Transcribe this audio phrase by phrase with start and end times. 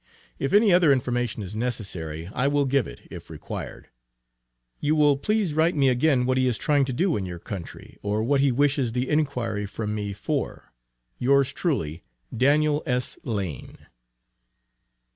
[0.39, 3.89] If any other information is necessary I will give it, if required.
[4.79, 7.99] You will please write me again what he is trying to do in your country,
[8.01, 10.73] or what he wishes the inquiry from me for.
[11.19, 12.01] Yours, truly,
[12.35, 13.19] DANIEL S.
[13.23, 13.77] LANE.